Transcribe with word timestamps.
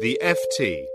The 0.00 0.18
FT. 0.22 0.86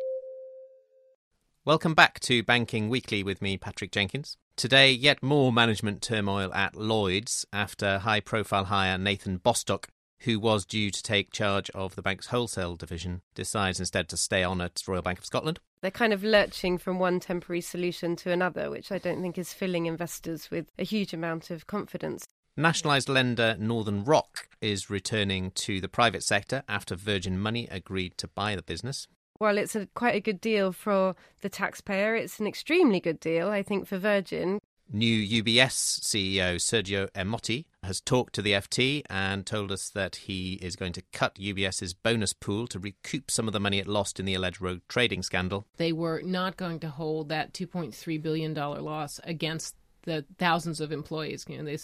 Welcome 1.64 1.94
back 1.94 2.20
to 2.22 2.41
Banking 2.41 2.90
Weekly 2.90 3.22
with 3.22 3.40
me, 3.40 3.55
Patrick 3.55 3.91
Jenkins. 3.91 4.36
Today, 4.55 4.91
yet 4.91 5.22
more 5.22 5.54
management 5.54 6.02
turmoil 6.02 6.52
at 6.55 6.76
Lloyds 6.76 7.45
after 7.54 8.00
high 8.00 8.20
profile 8.20 8.66
hire 8.66 8.98
Nathan 8.98 9.38
Bostock 9.38 9.90
who 10.26 10.40
was 10.40 10.66
due 10.66 10.90
to 10.90 11.04
take 11.04 11.31
charge 11.31 11.70
of 11.72 11.95
the 11.95 12.02
bank's 12.02 12.28
wholesale 12.28 12.76
division, 12.76 13.22
decides 13.34 13.80
instead 13.80 14.09
to 14.09 14.18
stay 14.18 14.44
on 14.44 14.59
at 14.62 14.81
Royal 14.88 15.02
Bank 15.02 15.20
of 15.20 15.26
Scotland. 15.26 15.59
They're 15.81 15.92
kind 15.92 16.14
of 16.14 16.23
lurching 16.23 16.78
from 16.78 16.98
one 16.98 17.20
temporary 17.20 17.62
solution 17.62 18.16
to 18.17 18.31
another, 18.31 18.70
which 18.72 18.92
I 18.92 18.98
don't 18.98 19.22
think 19.22 19.38
is 19.38 19.53
filling 19.53 19.86
investors 19.86 20.50
with 20.50 20.72
a 20.80 20.84
huge 20.84 21.14
amount 21.14 21.52
of 21.52 21.67
confidence. 21.67 22.28
Nationalised 22.58 23.09
lender 23.09 23.58
Northern 23.59 24.05
Rock 24.05 24.48
is 24.62 24.90
returning 24.90 25.52
to 25.52 25.82
the 25.82 25.90
private 25.90 26.23
sector 26.23 26.64
after 26.70 26.95
Virgin 26.95 27.38
Money 27.38 27.68
agreed 27.70 28.18
to 28.18 28.30
buy 28.30 28.55
the 28.55 28.62
business. 28.62 29.09
Well, 29.41 29.58
it's 29.58 29.76
a, 29.76 29.88
quite 29.88 30.16
a 30.16 30.22
good 30.22 30.39
deal 30.39 30.72
for 30.72 31.16
the 31.42 31.50
taxpayer, 31.50 32.16
it's 32.16 32.39
an 32.39 32.47
extremely 32.47 33.02
good 33.02 33.20
deal, 33.20 33.50
I 33.50 33.62
think, 33.62 33.88
for 33.88 33.97
Virgin. 33.97 34.59
New 34.89 35.44
UBS 35.44 36.00
CEO 36.00 36.56
Sergio 36.56 37.09
Ermotti 37.12 37.66
has 37.84 38.00
talked 38.00 38.34
to 38.36 38.42
the 38.42 38.53
FT 38.53 39.02
and 39.09 39.45
told 39.45 39.69
us 39.69 39.90
that 39.90 40.16
he 40.16 40.53
is 40.62 40.78
going 40.78 40.94
to 40.94 41.02
cut 41.12 41.36
UBS's 41.36 41.94
bonus 41.94 42.31
pool 42.31 42.67
to 42.67 42.80
recoup 42.80 43.30
some 43.30 43.47
of 43.47 43.53
the 43.53 43.59
money 43.59 43.80
it 43.80 43.88
lost 43.88 44.17
in 44.17 44.25
the 44.25 44.36
alleged 44.36 44.62
rogue 44.62 44.81
trading 44.88 45.23
scandal. 45.23 45.66
They 45.75 45.92
were 45.92 46.22
not 46.23 46.56
going 46.56 46.80
to 46.81 46.90
hold 46.90 47.28
that 47.30 47.52
$2.3 47.52 48.22
billion 48.22 48.53
loss 48.53 49.19
against 49.25 49.75
the 50.06 50.25
thousands 50.38 50.80
of 50.80 50.92
employees. 50.92 51.45
You 51.48 51.58
know, 51.58 51.66
they 51.66 51.78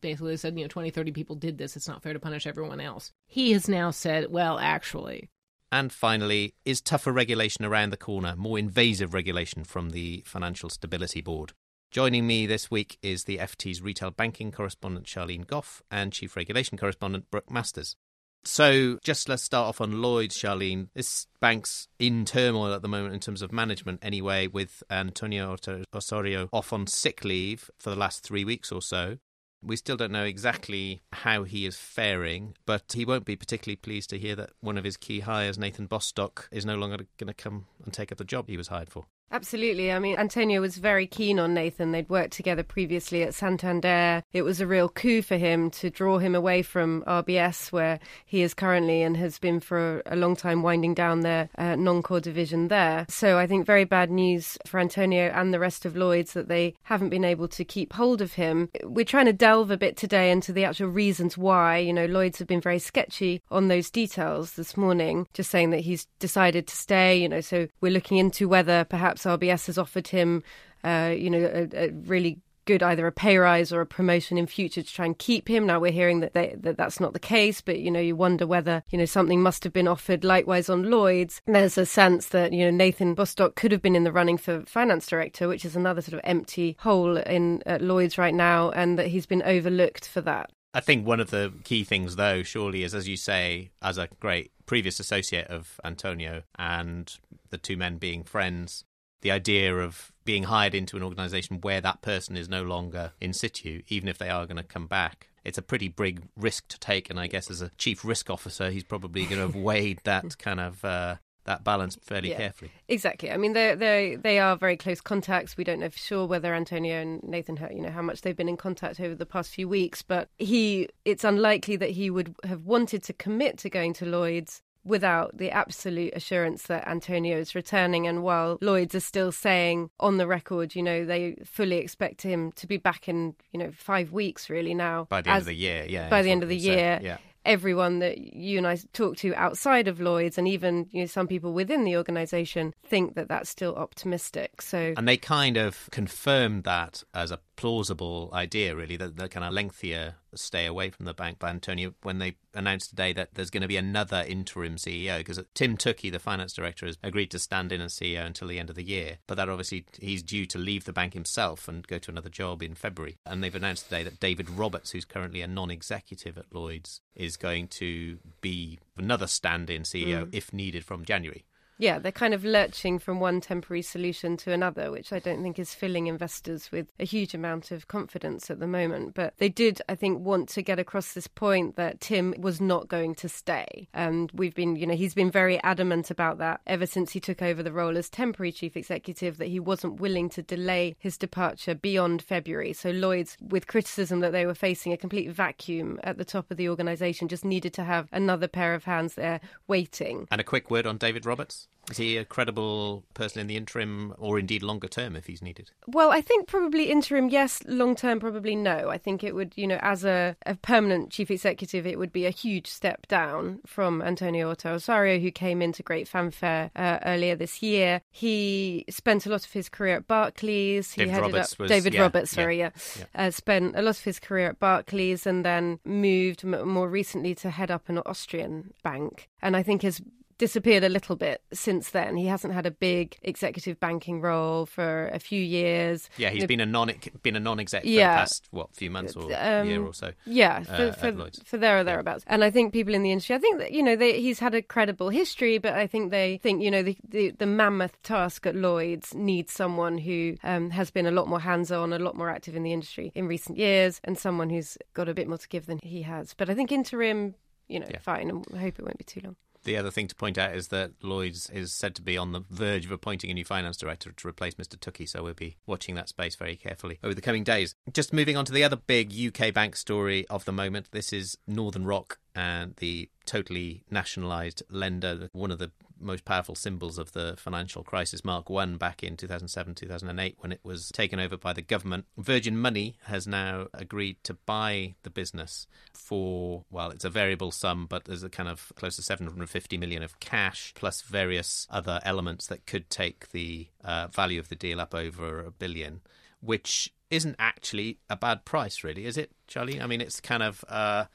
basically 0.00 0.36
said, 0.36 0.56
you 0.56 0.64
know, 0.64 0.68
20, 0.68 0.90
30 0.90 1.12
people 1.12 1.36
did 1.36 1.58
this. 1.58 1.76
It's 1.76 1.88
not 1.88 2.02
fair 2.02 2.12
to 2.12 2.20
punish 2.20 2.46
everyone 2.46 2.80
else. 2.80 3.12
He 3.26 3.52
has 3.52 3.68
now 3.68 3.90
said, 3.90 4.30
well, 4.30 4.58
actually. 4.58 5.30
And 5.70 5.92
finally, 5.92 6.54
is 6.64 6.80
tougher 6.80 7.12
regulation 7.12 7.64
around 7.64 7.90
the 7.90 7.96
corner, 7.96 8.34
more 8.36 8.58
invasive 8.58 9.12
regulation 9.12 9.64
from 9.64 9.90
the 9.90 10.22
Financial 10.26 10.70
Stability 10.70 11.20
Board? 11.20 11.52
Joining 11.90 12.26
me 12.26 12.46
this 12.46 12.70
week 12.70 12.98
is 13.02 13.24
the 13.24 13.38
FT's 13.38 13.80
retail 13.80 14.10
banking 14.10 14.52
correspondent 14.52 15.06
Sharlene 15.06 15.46
Goff 15.46 15.82
and 15.90 16.12
chief 16.12 16.36
regulation 16.36 16.76
correspondent 16.76 17.30
Brooke 17.30 17.50
Masters. 17.50 17.96
So, 18.44 18.98
just 19.04 19.28
let's 19.28 19.42
start 19.42 19.68
off 19.68 19.80
on 19.80 20.00
Lloyd, 20.00 20.30
Sharlene. 20.30 20.88
This 20.94 21.26
bank's 21.40 21.88
in 21.98 22.24
turmoil 22.24 22.72
at 22.72 22.82
the 22.82 22.88
moment 22.88 23.14
in 23.14 23.20
terms 23.20 23.42
of 23.42 23.52
management, 23.52 24.00
anyway, 24.02 24.46
with 24.46 24.82
Antonio 24.90 25.56
Osorio 25.94 26.48
off 26.52 26.72
on 26.72 26.86
sick 26.86 27.24
leave 27.24 27.70
for 27.78 27.90
the 27.90 27.96
last 27.96 28.22
three 28.22 28.44
weeks 28.44 28.72
or 28.72 28.80
so. 28.80 29.18
We 29.60 29.76
still 29.76 29.96
don't 29.96 30.12
know 30.12 30.24
exactly 30.24 31.02
how 31.12 31.42
he 31.42 31.66
is 31.66 31.76
faring, 31.76 32.54
but 32.64 32.92
he 32.94 33.04
won't 33.04 33.24
be 33.24 33.34
particularly 33.34 33.76
pleased 33.76 34.08
to 34.10 34.18
hear 34.18 34.36
that 34.36 34.50
one 34.60 34.78
of 34.78 34.84
his 34.84 34.96
key 34.96 35.20
hires, 35.20 35.58
Nathan 35.58 35.86
Bostock, 35.86 36.48
is 36.52 36.64
no 36.64 36.76
longer 36.76 36.98
going 37.18 37.28
to 37.28 37.34
come 37.34 37.66
and 37.84 37.92
take 37.92 38.12
up 38.12 38.18
the 38.18 38.24
job 38.24 38.48
he 38.48 38.56
was 38.56 38.68
hired 38.68 38.88
for. 38.88 39.06
Absolutely. 39.30 39.92
I 39.92 39.98
mean, 39.98 40.16
Antonio 40.16 40.60
was 40.60 40.78
very 40.78 41.06
keen 41.06 41.38
on 41.38 41.52
Nathan. 41.52 41.92
They'd 41.92 42.08
worked 42.08 42.32
together 42.32 42.62
previously 42.62 43.22
at 43.22 43.34
Santander. 43.34 44.22
It 44.32 44.42
was 44.42 44.60
a 44.60 44.66
real 44.66 44.88
coup 44.88 45.20
for 45.20 45.36
him 45.36 45.70
to 45.72 45.90
draw 45.90 46.18
him 46.18 46.34
away 46.34 46.62
from 46.62 47.02
RBS, 47.06 47.70
where 47.70 48.00
he 48.24 48.40
is 48.40 48.54
currently 48.54 49.02
and 49.02 49.16
has 49.18 49.38
been 49.38 49.60
for 49.60 50.02
a 50.06 50.16
long 50.16 50.34
time 50.34 50.62
winding 50.62 50.94
down 50.94 51.20
their 51.20 51.50
uh, 51.58 51.76
non 51.76 52.02
core 52.02 52.20
division 52.20 52.68
there. 52.68 53.04
So 53.10 53.38
I 53.38 53.46
think 53.46 53.66
very 53.66 53.84
bad 53.84 54.10
news 54.10 54.56
for 54.66 54.80
Antonio 54.80 55.30
and 55.34 55.52
the 55.52 55.60
rest 55.60 55.84
of 55.84 55.94
Lloyd's 55.94 56.32
that 56.32 56.48
they 56.48 56.74
haven't 56.84 57.10
been 57.10 57.24
able 57.24 57.48
to 57.48 57.64
keep 57.64 57.92
hold 57.92 58.22
of 58.22 58.34
him. 58.34 58.70
We're 58.82 59.04
trying 59.04 59.26
to 59.26 59.32
delve 59.34 59.70
a 59.70 59.76
bit 59.76 59.96
today 59.98 60.30
into 60.30 60.54
the 60.54 60.64
actual 60.64 60.88
reasons 60.88 61.36
why. 61.36 61.78
You 61.78 61.92
know, 61.92 62.06
Lloyd's 62.06 62.38
have 62.38 62.48
been 62.48 62.62
very 62.62 62.78
sketchy 62.78 63.42
on 63.50 63.68
those 63.68 63.90
details 63.90 64.52
this 64.52 64.76
morning, 64.76 65.26
just 65.34 65.50
saying 65.50 65.70
that 65.70 65.80
he's 65.80 66.06
decided 66.18 66.66
to 66.66 66.76
stay, 66.76 67.20
you 67.20 67.28
know, 67.28 67.42
so 67.42 67.68
we're 67.82 67.92
looking 67.92 68.16
into 68.16 68.48
whether 68.48 68.84
perhaps 68.84 69.17
perhaps 69.18 69.40
RBS 69.42 69.66
has 69.66 69.78
offered 69.78 70.08
him, 70.08 70.42
uh, 70.84 71.14
you 71.16 71.30
know, 71.30 71.38
a, 71.38 71.86
a, 71.86 71.90
really 71.90 72.38
good 72.64 72.82
either 72.82 73.06
a 73.06 73.12
pay 73.12 73.38
rise 73.38 73.72
or 73.72 73.80
a 73.80 73.86
promotion 73.86 74.36
in 74.36 74.46
future 74.46 74.82
to 74.82 74.92
try 74.92 75.06
and 75.06 75.18
keep 75.18 75.48
him. 75.48 75.66
Now 75.66 75.80
we're 75.80 75.90
hearing 75.90 76.20
that 76.20 76.34
they, 76.34 76.54
that 76.58 76.76
that's 76.76 77.00
not 77.00 77.14
the 77.14 77.18
case, 77.18 77.62
but 77.62 77.78
you 77.78 77.90
know, 77.90 78.00
you 78.00 78.14
wonder 78.14 78.46
whether 78.46 78.82
you 78.90 78.98
know 78.98 79.06
something 79.06 79.40
must 79.40 79.64
have 79.64 79.72
been 79.72 79.88
offered 79.88 80.22
likewise 80.22 80.68
on 80.68 80.90
Lloyd's. 80.90 81.40
There's 81.46 81.78
a 81.78 81.86
sense 81.86 82.28
that 82.28 82.52
you 82.52 82.64
know 82.64 82.70
Nathan 82.70 83.14
Bostock 83.14 83.54
could 83.54 83.72
have 83.72 83.82
been 83.82 83.96
in 83.96 84.04
the 84.04 84.12
running 84.12 84.36
for 84.36 84.62
finance 84.66 85.06
director, 85.06 85.48
which 85.48 85.64
is 85.64 85.76
another 85.76 86.02
sort 86.02 86.14
of 86.14 86.20
empty 86.24 86.76
hole 86.80 87.16
in 87.16 87.62
at 87.64 87.80
Lloyd's 87.80 88.18
right 88.18 88.34
now, 88.34 88.70
and 88.70 88.98
that 88.98 89.06
he's 89.06 89.26
been 89.26 89.42
overlooked 89.42 90.06
for 90.06 90.20
that. 90.22 90.50
I 90.74 90.80
think 90.80 91.06
one 91.06 91.18
of 91.18 91.30
the 91.30 91.52
key 91.64 91.82
things, 91.82 92.16
though, 92.16 92.42
surely 92.42 92.82
is, 92.82 92.94
as 92.94 93.08
you 93.08 93.16
say, 93.16 93.70
as 93.80 93.96
a 93.96 94.08
great 94.20 94.52
previous 94.66 95.00
associate 95.00 95.46
of 95.46 95.80
Antonio 95.82 96.42
and 96.58 97.18
the 97.48 97.56
two 97.56 97.78
men 97.78 97.96
being 97.96 98.22
friends, 98.22 98.84
the 99.20 99.30
idea 99.30 99.76
of 99.76 100.12
being 100.24 100.44
hired 100.44 100.74
into 100.74 100.96
an 100.96 101.02
organization 101.02 101.60
where 101.60 101.80
that 101.80 102.02
person 102.02 102.36
is 102.36 102.48
no 102.48 102.62
longer 102.62 103.12
in 103.20 103.32
situ, 103.32 103.82
even 103.88 104.08
if 104.08 104.18
they 104.18 104.28
are 104.28 104.46
going 104.46 104.56
to 104.56 104.62
come 104.62 104.86
back. 104.86 105.28
It's 105.44 105.58
a 105.58 105.62
pretty 105.62 105.88
big 105.88 106.22
risk 106.36 106.68
to 106.68 106.78
take, 106.78 107.08
and 107.08 107.18
I 107.18 107.26
guess 107.26 107.50
as 107.50 107.62
a 107.62 107.70
chief 107.78 108.04
risk 108.04 108.28
officer, 108.28 108.70
he's 108.70 108.84
probably 108.84 109.22
going 109.22 109.36
to 109.36 109.46
have 109.46 109.54
weighed 109.54 110.00
that 110.04 110.36
kind 110.38 110.60
of 110.60 110.84
uh, 110.84 111.16
that 111.48 111.64
balance 111.64 111.96
fairly 112.02 112.30
yeah, 112.30 112.36
carefully. 112.36 112.70
Exactly. 112.88 113.30
I 113.30 113.38
mean, 113.38 113.54
they 113.54 113.74
they 113.74 114.16
they 114.22 114.38
are 114.38 114.56
very 114.56 114.76
close 114.76 115.00
contacts. 115.00 115.56
We 115.56 115.64
don't 115.64 115.80
know 115.80 115.88
for 115.88 115.98
sure 115.98 116.26
whether 116.26 116.54
Antonio 116.54 117.00
and 117.00 117.22
Nathan, 117.22 117.58
you 117.74 117.80
know, 117.80 117.90
how 117.90 118.02
much 118.02 118.20
they've 118.20 118.36
been 118.36 118.50
in 118.50 118.58
contact 118.58 119.00
over 119.00 119.14
the 119.14 119.26
past 119.26 119.54
few 119.54 119.66
weeks. 119.66 120.02
But 120.02 120.28
he, 120.36 120.88
it's 121.06 121.24
unlikely 121.24 121.76
that 121.76 121.90
he 121.90 122.10
would 122.10 122.34
have 122.44 122.66
wanted 122.66 123.02
to 123.04 123.14
commit 123.14 123.56
to 123.58 123.70
going 123.70 123.94
to 123.94 124.04
Lloyd's 124.04 124.62
without 124.88 125.36
the 125.36 125.50
absolute 125.50 126.12
assurance 126.14 126.64
that 126.64 126.88
Antonio 126.88 127.38
is 127.38 127.54
returning. 127.54 128.06
And 128.06 128.22
while 128.22 128.58
Lloyds 128.60 128.94
are 128.94 129.00
still 129.00 129.30
saying 129.30 129.90
on 130.00 130.16
the 130.16 130.26
record, 130.26 130.74
you 130.74 130.82
know, 130.82 131.04
they 131.04 131.36
fully 131.44 131.76
expect 131.76 132.22
him 132.22 132.52
to 132.52 132.66
be 132.66 132.76
back 132.76 133.08
in, 133.08 133.34
you 133.52 133.58
know, 133.58 133.70
five 133.72 134.12
weeks 134.12 134.50
really 134.50 134.74
now. 134.74 135.06
By 135.08 135.22
the 135.22 135.30
end 135.30 135.40
of 135.40 135.46
the 135.46 135.54
year, 135.54 135.86
yeah. 135.88 136.08
By 136.08 136.22
the 136.22 136.30
end 136.30 136.42
of 136.42 136.48
the 136.48 136.56
year. 136.56 136.98
yeah 137.02 137.18
everyone 137.44 137.98
that 138.00 138.18
you 138.18 138.58
and 138.58 138.66
I 138.66 138.76
talk 138.92 139.16
to 139.18 139.34
outside 139.34 139.88
of 139.88 140.00
Lloyd's, 140.00 140.38
and 140.38 140.46
even 140.46 140.86
you 140.90 141.00
know, 141.00 141.06
some 141.06 141.26
people 141.26 141.52
within 141.54 141.84
the 141.84 141.96
organisation, 141.96 142.74
think 142.84 143.14
that 143.14 143.28
that's 143.28 143.48
still 143.48 143.74
optimistic. 143.74 144.60
So, 144.62 144.92
and 144.96 145.08
they 145.08 145.16
kind 145.16 145.56
of 145.56 145.88
confirmed 145.90 146.64
that 146.64 147.02
as 147.14 147.30
a 147.32 147.40
plausible 147.58 148.30
idea, 148.32 148.74
really, 148.76 148.96
that 148.96 149.16
the 149.16 149.28
kind 149.28 149.44
of 149.44 149.52
lengthier 149.52 150.14
stay 150.32 150.64
away 150.64 150.90
from 150.90 151.06
the 151.06 151.12
bank 151.12 151.40
by 151.40 151.50
Antonio 151.50 151.92
when 152.02 152.18
they 152.18 152.36
announced 152.54 152.90
today 152.90 153.12
that 153.12 153.34
there's 153.34 153.50
going 153.50 153.62
to 153.62 153.68
be 153.68 153.76
another 153.76 154.24
interim 154.28 154.76
CEO 154.76 155.18
because 155.18 155.40
Tim 155.54 155.76
Tookey, 155.76 156.12
the 156.12 156.20
finance 156.20 156.52
director, 156.52 156.86
has 156.86 156.96
agreed 157.02 157.32
to 157.32 157.38
stand 157.40 157.72
in 157.72 157.80
as 157.80 157.94
CEO 157.94 158.24
until 158.24 158.46
the 158.46 158.60
end 158.60 158.70
of 158.70 158.76
the 158.76 158.84
year. 158.84 159.18
But 159.26 159.34
that 159.34 159.48
obviously 159.48 159.86
he's 159.98 160.22
due 160.22 160.46
to 160.46 160.56
leave 160.58 160.84
the 160.84 160.92
bank 160.92 161.14
himself 161.14 161.66
and 161.66 161.84
go 161.84 161.98
to 161.98 162.10
another 162.12 162.28
job 162.28 162.62
in 162.62 162.76
February. 162.76 163.18
And 163.26 163.42
they've 163.42 163.54
announced 163.54 163.84
today 163.84 164.04
that 164.04 164.20
David 164.20 164.48
Roberts, 164.48 164.92
who's 164.92 165.04
currently 165.04 165.42
a 165.42 165.48
non-executive 165.48 166.38
at 166.38 166.54
Lloyd's, 166.54 167.00
is 167.16 167.36
going 167.36 167.66
to 167.68 168.18
be 168.40 168.78
another 168.96 169.26
stand-in 169.26 169.82
CEO 169.82 170.26
mm. 170.26 170.28
if 170.30 170.52
needed 170.52 170.84
from 170.84 171.04
January. 171.04 171.44
Yeah, 171.78 172.00
they're 172.00 172.10
kind 172.10 172.34
of 172.34 172.44
lurching 172.44 172.98
from 172.98 173.20
one 173.20 173.40
temporary 173.40 173.82
solution 173.82 174.36
to 174.38 174.52
another, 174.52 174.90
which 174.90 175.12
I 175.12 175.20
don't 175.20 175.42
think 175.42 175.60
is 175.60 175.74
filling 175.74 176.08
investors 176.08 176.72
with 176.72 176.88
a 176.98 177.04
huge 177.04 177.34
amount 177.34 177.70
of 177.70 177.86
confidence 177.86 178.50
at 178.50 178.58
the 178.58 178.66
moment. 178.66 179.14
But 179.14 179.34
they 179.38 179.48
did, 179.48 179.80
I 179.88 179.94
think, 179.94 180.20
want 180.20 180.48
to 180.50 180.62
get 180.62 180.80
across 180.80 181.12
this 181.12 181.28
point 181.28 181.76
that 181.76 182.00
Tim 182.00 182.34
was 182.36 182.60
not 182.60 182.88
going 182.88 183.14
to 183.16 183.28
stay. 183.28 183.88
And 183.94 184.28
we've 184.32 184.56
been, 184.56 184.74
you 184.74 184.86
know, 184.86 184.96
he's 184.96 185.14
been 185.14 185.30
very 185.30 185.62
adamant 185.62 186.10
about 186.10 186.38
that 186.38 186.60
ever 186.66 186.84
since 186.84 187.12
he 187.12 187.20
took 187.20 187.42
over 187.42 187.62
the 187.62 187.72
role 187.72 187.96
as 187.96 188.08
temporary 188.08 188.50
chief 188.50 188.76
executive, 188.76 189.38
that 189.38 189.48
he 189.48 189.60
wasn't 189.60 190.00
willing 190.00 190.28
to 190.30 190.42
delay 190.42 190.96
his 190.98 191.16
departure 191.16 191.76
beyond 191.76 192.22
February. 192.22 192.72
So 192.72 192.90
Lloyd's, 192.90 193.36
with 193.40 193.68
criticism 193.68 194.18
that 194.20 194.32
they 194.32 194.46
were 194.46 194.54
facing 194.54 194.92
a 194.92 194.96
complete 194.96 195.30
vacuum 195.30 196.00
at 196.02 196.18
the 196.18 196.24
top 196.24 196.50
of 196.50 196.56
the 196.56 196.68
organisation, 196.68 197.28
just 197.28 197.44
needed 197.44 197.72
to 197.74 197.84
have 197.84 198.08
another 198.10 198.48
pair 198.48 198.74
of 198.74 198.82
hands 198.82 199.14
there 199.14 199.40
waiting. 199.68 200.26
And 200.32 200.40
a 200.40 200.44
quick 200.44 200.72
word 200.72 200.84
on 200.84 200.98
David 200.98 201.24
Roberts. 201.24 201.67
Is 201.90 201.96
he 201.96 202.18
a 202.18 202.24
credible 202.26 203.04
person 203.14 203.40
in 203.40 203.46
the 203.46 203.56
interim 203.56 204.14
or 204.18 204.38
indeed 204.38 204.62
longer 204.62 204.88
term 204.88 205.16
if 205.16 205.26
he's 205.26 205.40
needed? 205.40 205.70
Well, 205.86 206.10
I 206.10 206.20
think 206.20 206.46
probably 206.46 206.90
interim, 206.90 207.30
yes. 207.30 207.62
Long 207.66 207.96
term, 207.96 208.20
probably 208.20 208.54
no. 208.54 208.90
I 208.90 208.98
think 208.98 209.24
it 209.24 209.34
would, 209.34 209.54
you 209.56 209.66
know, 209.66 209.78
as 209.80 210.04
a, 210.04 210.36
a 210.44 210.54
permanent 210.56 211.10
chief 211.10 211.30
executive, 211.30 211.86
it 211.86 211.98
would 211.98 212.12
be 212.12 212.26
a 212.26 212.30
huge 212.30 212.66
step 212.66 213.06
down 213.06 213.60
from 213.64 214.02
Antonio 214.02 214.46
Horta 214.48 214.72
Osorio, 214.72 215.18
who 215.18 215.30
came 215.30 215.62
into 215.62 215.82
great 215.82 216.06
fanfare 216.06 216.70
uh, 216.76 216.98
earlier 217.06 217.34
this 217.34 217.62
year. 217.62 218.02
He 218.10 218.84
spent 218.90 219.24
a 219.24 219.30
lot 219.30 219.46
of 219.46 219.52
his 219.52 219.70
career 219.70 219.96
at 219.96 220.06
Barclays. 220.06 220.92
He 220.92 221.02
David 221.02 221.14
headed 221.14 221.32
Roberts 221.32 221.52
up 221.54 221.58
was- 221.58 221.70
David 221.70 221.94
yeah, 221.94 222.00
Roberts, 222.02 222.36
yeah, 222.36 222.50
yeah. 222.50 222.70
yeah. 222.98 223.04
Uh, 223.14 223.30
spent 223.30 223.74
a 223.76 223.80
lot 223.80 223.96
of 223.96 224.04
his 224.04 224.20
career 224.20 224.48
at 224.50 224.58
Barclays 224.58 225.26
and 225.26 225.42
then 225.42 225.80
moved 225.86 226.44
m- 226.44 226.68
more 226.68 226.88
recently 226.90 227.34
to 227.36 227.48
head 227.48 227.70
up 227.70 227.88
an 227.88 227.96
Austrian 228.04 228.74
bank. 228.82 229.30
And 229.40 229.56
I 229.56 229.62
think 229.62 229.80
has 229.82 230.02
disappeared 230.38 230.84
a 230.84 230.88
little 230.88 231.16
bit 231.16 231.42
since 231.52 231.90
then. 231.90 232.16
He 232.16 232.26
hasn't 232.26 232.54
had 232.54 232.64
a 232.66 232.70
big 232.70 233.16
executive 233.22 233.78
banking 233.80 234.20
role 234.20 234.66
for 234.66 235.08
a 235.08 235.18
few 235.18 235.42
years. 235.42 236.08
Yeah, 236.16 236.30
he's 236.30 236.36
You 236.36 236.40
know, 236.42 236.46
been 236.46 236.60
a 236.60 236.66
non 236.66 236.92
been 237.22 237.36
a 237.36 237.40
non 237.40 237.60
exec 237.60 237.82
for 237.82 237.88
the 237.88 237.98
past 237.98 238.46
what 238.50 238.74
few 238.74 238.90
months 238.90 239.16
or 239.16 239.30
Um, 239.34 239.68
year 239.68 239.82
or 239.84 239.92
so. 239.92 240.12
Yeah, 240.24 240.64
uh, 240.68 240.92
for, 240.92 241.06
at 241.06 241.14
for, 241.16 241.44
for 241.44 241.58
there 241.58 241.78
or 241.78 241.84
thereabouts. 241.84 242.24
And 242.26 242.42
I 242.44 242.50
think 242.50 242.72
people 242.72 242.94
in 242.94 243.02
the 243.02 243.10
industry, 243.10 243.34
I 243.36 243.38
think 243.38 243.58
that, 243.58 243.72
you 243.72 243.82
know, 243.82 243.96
they, 243.96 244.20
he's 244.20 244.38
had 244.38 244.54
a 244.54 244.62
credible 244.62 245.10
history, 245.10 245.58
but 245.58 245.74
I 245.74 245.86
think 245.86 246.10
they 246.10 246.38
think, 246.38 246.62
you 246.62 246.70
know, 246.70 246.82
the, 246.82 246.96
the, 247.08 247.30
the 247.32 247.46
mammoth 247.46 248.00
task 248.02 248.46
at 248.46 248.54
Lloyd's 248.54 249.14
needs 249.14 249.52
someone 249.52 249.98
who 249.98 250.36
um, 250.44 250.70
has 250.70 250.90
been 250.90 251.06
a 251.06 251.10
lot 251.10 251.28
more 251.28 251.40
hands 251.40 251.72
on, 251.72 251.92
a 251.92 251.98
lot 251.98 252.16
more 252.16 252.30
active 252.30 252.54
in 252.56 252.62
the 252.62 252.72
industry 252.72 253.12
in 253.14 253.26
recent 253.26 253.58
years, 253.58 254.00
and 254.04 254.16
someone 254.16 254.50
who's 254.50 254.78
got 254.94 255.08
a 255.08 255.14
bit 255.14 255.28
more 255.28 255.38
to 255.38 255.48
give 255.48 255.66
than 255.66 255.78
he 255.82 256.02
has. 256.02 256.34
But 256.34 256.48
I 256.48 256.54
think 256.54 256.70
interim, 256.72 257.34
you 257.68 257.80
know, 257.80 257.86
Yeah. 257.90 257.98
fine. 257.98 258.30
I 258.54 258.58
hope 258.58 258.78
it 258.78 258.84
won't 258.84 258.98
be 258.98 259.04
too 259.04 259.20
long. 259.24 259.36
The 259.68 259.76
other 259.76 259.90
thing 259.90 260.08
to 260.08 260.14
point 260.14 260.38
out 260.38 260.54
is 260.54 260.68
that 260.68 260.92
Lloyd's 261.02 261.50
is 261.50 261.74
said 261.74 261.94
to 261.96 262.00
be 262.00 262.16
on 262.16 262.32
the 262.32 262.40
verge 262.48 262.86
of 262.86 262.90
appointing 262.90 263.30
a 263.30 263.34
new 263.34 263.44
finance 263.44 263.76
director 263.76 264.10
to 264.10 264.26
replace 264.26 264.54
Mr. 264.54 264.78
Tookey, 264.78 265.06
so 265.06 265.22
we'll 265.22 265.34
be 265.34 265.58
watching 265.66 265.94
that 265.94 266.08
space 266.08 266.36
very 266.36 266.56
carefully 266.56 266.98
over 267.04 267.12
the 267.12 267.20
coming 267.20 267.44
days. 267.44 267.74
Just 267.92 268.14
moving 268.14 268.34
on 268.34 268.46
to 268.46 268.52
the 268.52 268.64
other 268.64 268.76
big 268.76 269.12
UK 269.12 269.52
bank 269.52 269.76
story 269.76 270.26
of 270.28 270.46
the 270.46 270.52
moment. 270.52 270.90
This 270.92 271.12
is 271.12 271.36
Northern 271.46 271.84
Rock 271.84 272.18
and 272.34 272.76
the 272.76 273.10
totally 273.26 273.84
nationalised 273.90 274.62
lender, 274.70 275.28
one 275.34 275.50
of 275.50 275.58
the 275.58 275.70
most 276.00 276.24
powerful 276.24 276.54
symbols 276.54 276.98
of 276.98 277.12
the 277.12 277.34
financial 277.36 277.82
crisis, 277.82 278.24
Mark 278.24 278.50
One, 278.50 278.76
back 278.76 279.02
in 279.02 279.16
2007 279.16 279.74
2008, 279.74 280.36
when 280.38 280.52
it 280.52 280.60
was 280.62 280.90
taken 280.90 281.20
over 281.20 281.36
by 281.36 281.52
the 281.52 281.62
government. 281.62 282.06
Virgin 282.16 282.56
Money 282.56 282.96
has 283.04 283.26
now 283.26 283.68
agreed 283.74 284.16
to 284.24 284.34
buy 284.34 284.94
the 285.02 285.10
business 285.10 285.66
for, 285.92 286.64
well, 286.70 286.90
it's 286.90 287.04
a 287.04 287.10
variable 287.10 287.50
sum, 287.50 287.86
but 287.86 288.04
there's 288.04 288.22
a 288.22 288.28
kind 288.28 288.48
of 288.48 288.72
close 288.76 288.96
to 288.96 289.02
750 289.02 289.76
million 289.76 290.02
of 290.02 290.18
cash, 290.20 290.72
plus 290.74 291.02
various 291.02 291.66
other 291.70 292.00
elements 292.04 292.46
that 292.46 292.66
could 292.66 292.90
take 292.90 293.30
the 293.30 293.68
uh, 293.84 294.08
value 294.08 294.40
of 294.40 294.48
the 294.48 294.56
deal 294.56 294.80
up 294.80 294.94
over 294.94 295.40
a 295.40 295.50
billion, 295.50 296.00
which 296.40 296.92
isn't 297.10 297.36
actually 297.38 297.98
a 298.10 298.16
bad 298.16 298.44
price, 298.44 298.84
really, 298.84 299.06
is 299.06 299.16
it, 299.16 299.30
Charlie? 299.46 299.80
I 299.80 299.86
mean, 299.86 300.00
it's 300.00 300.20
kind 300.20 300.42
of. 300.42 300.64
Uh, 300.68 301.06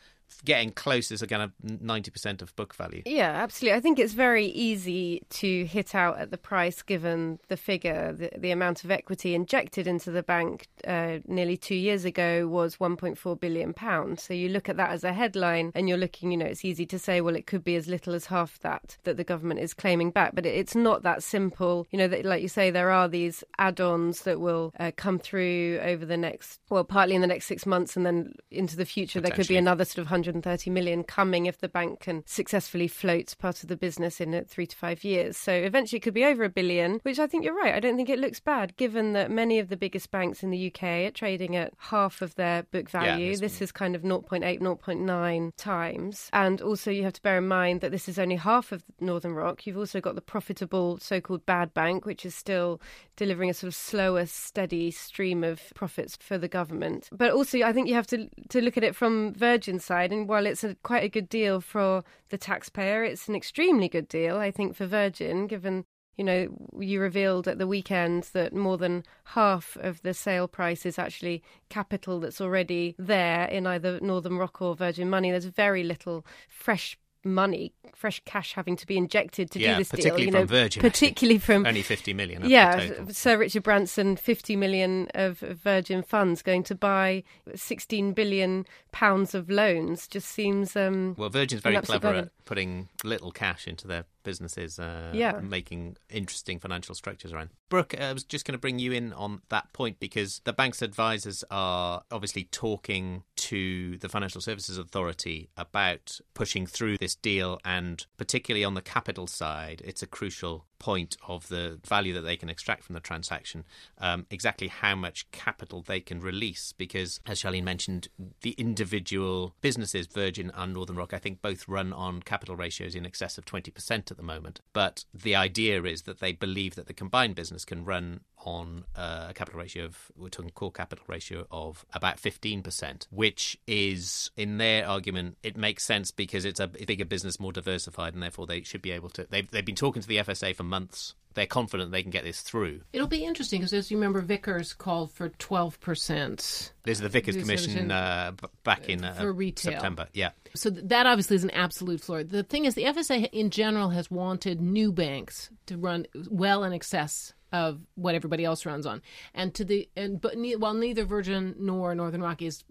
Getting 0.46 0.72
close 0.72 1.12
is 1.12 1.22
a 1.22 1.28
kind 1.28 1.42
of 1.42 1.82
ninety 1.82 2.12
percent 2.12 2.42
of 2.42 2.56
book 2.56 2.74
value. 2.76 3.02
Yeah, 3.06 3.32
absolutely. 3.32 3.78
I 3.78 3.82
think 3.82 4.00
it's 4.00 4.14
very 4.14 4.48
easy 4.48 5.24
to 5.30 5.66
hit 5.66 5.96
out 5.96 6.20
at 6.20 6.32
the 6.32 6.38
price 6.38 6.82
given 6.82 7.40
the 7.48 7.58
figure. 7.58 8.14
The, 8.14 8.32
the 8.38 8.52
amount 8.52 8.84
of 8.84 8.92
equity 8.92 9.36
injected 9.36 9.88
into 9.88 10.12
the 10.12 10.24
bank 10.24 10.68
uh, 10.88 11.20
nearly 11.28 11.58
two 11.58 11.76
years 11.76 12.06
ago 12.06 12.48
was 12.48 12.78
1.4 12.78 13.40
billion 13.40 13.74
pounds. 13.74 14.24
So 14.24 14.34
you 14.34 14.50
look 14.50 14.70
at 14.70 14.78
that 14.78 14.92
as 14.92 15.04
a 15.04 15.14
headline, 15.14 15.72
and 15.76 15.88
you're 15.88 15.98
looking. 15.98 16.32
You 16.32 16.38
know, 16.38 16.46
it's 16.46 16.66
easy 16.66 16.86
to 16.88 17.00
say, 17.00 17.22
well, 17.22 17.36
it 17.36 17.48
could 17.48 17.64
be 17.64 17.76
as 17.76 17.88
little 17.88 18.14
as 18.14 18.26
half 18.26 18.60
that 18.60 18.98
that 19.04 19.18
the 19.18 19.24
government 19.24 19.60
is 19.60 19.74
claiming 19.74 20.12
back, 20.12 20.36
but 20.36 20.46
it, 20.46 20.56
it's 20.56 20.76
not 20.76 21.04
that 21.04 21.24
simple. 21.24 21.88
You 21.92 22.00
know, 22.00 22.08
that, 22.08 22.26
like 22.26 22.42
you 22.42 22.48
say, 22.48 22.72
there 22.72 22.90
are 22.90 23.08
these 23.08 23.44
add-ons 23.58 24.22
that 24.22 24.40
will 24.40 24.74
uh, 24.80 24.92
come 24.96 25.20
through 25.20 25.80
over 25.82 26.06
the 26.06 26.18
next, 26.18 26.60
well, 26.70 26.84
partly 26.84 27.16
in 27.16 27.22
the 27.22 27.28
next 27.28 27.46
six 27.46 27.66
months, 27.66 27.96
and 27.96 28.06
then 28.06 28.34
into 28.52 28.76
the 28.76 28.86
future. 28.86 29.22
There 29.22 29.32
could 29.32 29.48
be 29.48 29.58
another 29.58 29.86
sort 29.86 30.00
of 30.00 30.08
130 30.28 30.70
million 30.70 31.04
coming 31.04 31.46
if 31.46 31.60
the 31.60 31.70
bank 31.70 32.02
can 32.02 32.24
successfully 32.26 32.88
float 32.88 33.36
part 33.40 33.64
of 33.64 33.70
the 33.70 33.78
business 33.78 34.20
in 34.20 34.44
three 34.46 34.68
to 34.68 34.76
five 34.76 35.04
years. 35.04 35.38
So 35.38 35.54
eventually 35.54 35.98
it 35.98 36.02
could 36.02 36.14
be 36.14 36.26
over 36.26 36.44
a 36.44 36.50
billion, 36.50 37.00
which 37.04 37.20
I 37.20 37.28
think 37.28 37.46
you're 37.46 37.56
right. 37.56 37.74
I 37.74 37.80
don't 37.80 37.96
think 37.96 38.10
it 38.10 38.20
looks 38.20 38.40
bad 38.40 38.76
given 38.76 39.14
that 39.14 39.32
many 39.32 39.60
of 39.60 39.70
the 39.70 39.78
biggest 39.78 40.12
banks 40.12 40.44
in 40.44 40.50
the 40.50 40.68
UK 40.68 40.84
are 40.84 41.12
trading 41.12 41.56
at 41.56 41.74
half 41.78 42.22
of 42.22 42.36
their 42.36 42.64
book 42.64 42.90
value. 42.90 43.32
this 43.38 43.54
this 43.54 43.62
is 43.62 43.72
kind 43.72 43.96
of 43.96 44.02
0.8, 44.02 44.60
0.9 44.60 45.52
times. 45.58 46.30
And 46.34 46.62
also 46.62 46.90
you 46.90 47.04
have 47.04 47.14
to 47.14 47.22
bear 47.22 47.38
in 47.38 47.48
mind 47.48 47.82
that 47.82 47.92
this 47.92 48.10
is 48.10 48.18
only 48.18 48.36
half 48.36 48.72
of 48.72 48.84
Northern 49.00 49.34
Rock. 49.34 49.68
You've 49.68 49.78
also 49.78 50.02
got 50.02 50.16
the 50.16 50.22
profitable 50.22 50.98
so-called 50.98 51.46
bad 51.46 51.74
bank, 51.74 52.06
which 52.06 52.26
is 52.26 52.34
still 52.34 52.82
delivering 53.16 53.50
a 53.50 53.54
sort 53.54 53.68
of 53.68 53.76
slower, 53.76 54.26
steady 54.26 54.90
stream 54.90 55.44
of 55.44 55.62
profits 55.76 56.18
for 56.20 56.38
the 56.38 56.48
government. 56.48 57.10
But 57.12 57.32
also, 57.32 57.62
I 57.62 57.74
think 57.74 57.88
you 57.88 57.94
have 57.94 58.08
to 58.08 58.28
to 58.50 58.62
look 58.62 58.78
at 58.78 58.84
it 58.84 58.96
from 58.96 59.34
Virgin's 59.34 59.86
side. 59.86 60.12
And 60.14 60.30
while 60.30 60.46
it's 60.46 60.64
a, 60.64 60.76
quite 60.76 61.04
a 61.04 61.10
good 61.10 61.28
deal 61.28 61.60
for 61.60 62.04
the 62.30 62.38
taxpayer, 62.38 63.04
it's 63.04 63.28
an 63.28 63.36
extremely 63.36 63.90
good 63.90 64.08
deal, 64.08 64.38
I 64.38 64.52
think, 64.52 64.76
for 64.76 64.86
Virgin, 64.86 65.48
given. 65.48 65.86
You 66.16 66.24
know, 66.24 66.70
you 66.80 67.02
revealed 67.02 67.48
at 67.48 67.58
the 67.58 67.66
weekend 67.66 68.30
that 68.34 68.54
more 68.54 68.78
than 68.78 69.04
half 69.24 69.76
of 69.78 70.00
the 70.04 70.14
sale 70.14 70.48
price 70.48 70.86
is 70.86 71.00
actually 71.00 71.42
capital 71.70 72.20
that's 72.20 72.40
already 72.40 72.94
there 73.00 73.46
in 73.46 73.66
either 73.66 74.00
Northern 74.00 74.38
Rock 74.38 74.62
or 74.62 74.76
Virgin 74.76 75.10
Money. 75.10 75.32
There's 75.32 75.46
very 75.46 75.84
little 75.84 76.24
fresh 76.48 77.00
money, 77.26 77.74
fresh 77.96 78.22
cash 78.26 78.54
having 78.54 78.76
to 78.76 78.86
be 78.88 78.98
injected 78.98 79.50
to 79.52 79.60
Yeah, 79.60 79.74
do 79.74 79.78
this 79.80 79.90
deal. 79.90 79.98
particularly 79.98 80.26
You 80.26 80.32
from 80.32 80.40
know, 80.42 80.46
Virgin, 80.46 80.80
actually. 80.86 80.90
particularly 80.90 81.40
from 81.40 81.66
Only 81.66 81.82
fifty 81.82 82.14
million. 82.14 82.44
Yeah. 82.50 83.06
Sir 83.10 83.38
Richard 83.38 83.64
Branson, 83.64 84.16
50 84.16 84.56
million 84.56 85.08
of 85.14 85.40
Virgin 85.40 86.04
funds 86.04 86.42
going 86.42 86.64
to 86.64 86.76
buy 86.76 87.24
16 87.56 88.14
billion 88.14 88.66
pounds 88.92 89.34
of 89.34 89.50
loans 89.50 90.08
just 90.08 90.28
seems. 90.30 90.76
Um, 90.76 91.16
Well, 91.18 91.30
Virgin's 91.30 91.62
very 91.62 91.78
clever 91.82 92.14
at 92.14 92.30
putting 92.46 92.90
little 93.04 93.32
cash 93.32 93.68
into 93.68 93.88
their 93.88 94.06
businesses, 94.24 94.80
uh, 94.80 95.12
Yeah. 95.14 95.40
making 95.42 95.98
interesting 96.10 96.60
financial 96.60 96.96
structures 96.96 97.32
around. 97.34 97.50
Brooke, 97.70 98.00
I 98.00 98.14
was 98.14 98.24
just 98.24 98.46
going 98.46 98.54
to 98.54 98.60
bring 98.60 98.80
you 98.80 98.92
in 98.92 99.14
on 99.14 99.42
that 99.50 99.74
point 99.74 100.00
because 100.00 100.42
the 100.44 100.54
bank's 100.54 100.82
advisors 100.82 101.44
are 101.52 102.04
obviously 102.12 102.46
talking 102.46 103.24
to 103.36 103.98
the 103.98 104.10
Financial 104.10 104.42
Services 104.42 104.78
Authority 104.78 105.50
about 105.58 106.20
pushing 106.34 106.66
through 106.66 106.98
this 106.98 107.16
deal, 107.16 107.60
and 107.66 108.06
particularly 108.18 108.64
on 108.64 108.74
the 108.76 108.82
capital 108.82 109.28
side, 109.28 109.82
it's 109.86 110.02
a 110.04 110.08
crucial 110.08 110.66
point 110.84 111.16
of 111.30 111.48
the 111.48 111.80
value 111.88 112.14
that 112.14 112.24
they 112.24 112.36
can 112.36 112.50
extract 112.50 112.84
from 112.84 112.94
the 112.94 113.00
transaction, 113.00 113.64
um, 114.00 114.26
exactly 114.30 114.68
how 114.68 114.94
much 114.94 115.32
capital 115.32 115.82
they 115.82 116.02
can 116.02 116.20
release. 116.20 116.74
Because, 116.78 117.22
as 117.26 117.42
Sharlene 117.42 117.64
mentioned, 117.64 118.10
the 118.42 118.52
individual 118.58 119.56
businesses, 119.62 120.08
Virgin 120.08 120.52
and 120.54 120.74
Northern 120.74 120.98
Rock, 120.98 121.14
I 121.14 121.20
think 121.20 121.42
both 121.42 121.70
run 121.70 121.94
on 121.94 122.22
capital 122.22 122.58
ratios 122.58 122.96
in 122.96 123.06
excess 123.06 123.38
of 123.38 123.46
20% 123.46 124.12
at 124.12 124.18
the 124.18 124.24
moment. 124.24 124.60
But 124.74 125.06
the 125.14 125.38
idea 125.38 125.82
is 125.84 126.02
that 126.02 126.20
they 126.20 126.34
believe 126.34 126.76
that 126.76 126.88
the 126.88 126.94
combined 126.94 127.36
business 127.36 127.64
can 127.64 127.86
run 127.86 128.20
on 128.46 128.86
uh, 128.96 129.28
a 129.30 129.34
capital 129.34 129.60
ratio 129.60 129.86
of, 129.86 130.12
we're 130.16 130.30
talking 130.30 130.52
core 130.52 130.72
capital 130.72 131.04
ratio 131.08 131.46
of 131.52 131.86
about 131.94 132.18
15%, 132.18 133.08
which 133.12 133.58
is, 133.68 134.32
in 134.38 134.58
their 134.58 134.88
argument, 134.88 135.38
it 135.44 135.58
makes 135.58 135.84
sense 135.84 136.12
because 136.12 136.46
it's 136.46 136.60
a 136.60 136.68
bigger 136.68 137.06
business, 137.06 137.40
more 137.40 137.52
diversified, 137.52 138.14
and 138.14 138.22
therefore 138.22 138.46
they 138.46 138.64
should 138.64 138.82
be 138.82 138.92
able 138.92 139.10
to. 139.10 139.28
They've, 139.30 139.50
they've 139.50 139.66
been 139.66 139.76
talking 139.76 140.02
to 140.02 140.08
the 140.08 140.18
FSA 140.18 140.56
for 140.56 140.64
months. 140.64 141.16
They're 141.34 141.46
confident 141.46 141.92
they 141.92 142.04
can 142.04 142.12
get 142.12 142.24
this 142.24 142.42
through. 142.42 142.82
It'll 142.92 143.08
be 143.08 143.26
interesting 143.26 143.60
because, 143.60 143.74
as 143.74 143.90
you 143.90 143.98
remember, 143.98 144.22
Vickers 144.22 144.74
called 144.74 145.12
for 145.12 145.30
12%. 145.30 146.72
This 146.84 146.98
is 146.98 147.02
the 147.02 147.10
Vickers 147.10 147.38
Commission 147.38 147.74
Commission, 147.74 147.92
uh, 147.92 148.34
back 148.64 148.90
in 148.90 149.04
uh, 149.04 149.14
for 149.14 149.34
retail. 149.34 149.74
September. 149.74 150.08
Yeah. 150.14 150.32
So 150.56 150.70
that 150.70 151.06
obviously 151.06 151.36
is 151.36 151.44
an 151.44 151.52
absolute 151.52 152.02
floor. 152.02 152.24
The 152.24 152.44
thing 152.44 152.66
is, 152.66 152.76
the 152.76 152.84
FSA 152.84 153.30
in 153.32 153.50
general 153.50 153.90
has 153.90 154.12
wanted 154.12 154.62
new 154.62 154.92
banks 154.92 155.50
to 155.68 155.78
run 155.78 156.06
well 156.30 156.64
in 156.64 156.74
excess 156.74 157.34
of 157.52 157.80
what 157.96 158.16
everybody 158.16 158.44
else 158.44 158.66
runs 158.66 158.86
on, 158.86 159.02
and 159.34 159.54
to 159.54 159.64
the 159.64 159.88
and 159.96 160.20
but 160.20 160.38
ne- 160.38 160.56
while 160.56 160.74
neither 160.74 161.06
Virgin 161.06 161.56
nor 161.60 161.94
Northern 161.94 162.22
Rock 162.22 162.42
is 162.42 162.64